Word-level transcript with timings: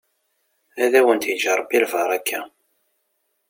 Ad 0.83 0.93
awen-d-yeǧǧ 0.99 1.43
ṛebbi 1.59 1.77
lbaṛaka. 1.83 2.41